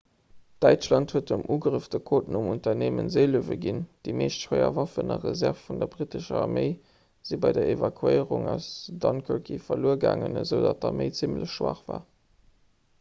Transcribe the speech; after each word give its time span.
däitschland 0.65 1.11
huet 1.15 1.25
dem 1.31 1.41
ugrëff 1.55 1.89
de 1.95 1.99
codenumm 2.11 2.47
'unternehmen 2.53 3.11
seelöwe' 3.15 3.57
ginn. 3.65 3.83
déi 4.07 4.15
meescht 4.21 4.45
schwéier 4.45 4.71
waffen 4.79 5.15
a 5.17 5.17
reserve 5.27 5.61
vun 5.65 5.83
der 5.83 5.89
brittescher 5.97 6.39
arméi 6.39 6.73
si 7.31 7.39
bei 7.45 7.53
der 7.59 7.69
evakuéierung 7.75 8.49
aus 8.57 8.71
dunkerke 9.05 9.59
verluer 9.69 10.03
gaangen 10.07 10.43
esoudatt 10.43 10.83
d'arméi 10.87 11.15
zimmlech 11.23 11.53
schwaach 11.59 11.85
war 11.93 12.03